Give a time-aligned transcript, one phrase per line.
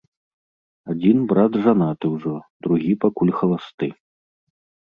[0.93, 2.33] Адзін брат жанаты ўжо,
[2.69, 3.87] другі пакуль халасты.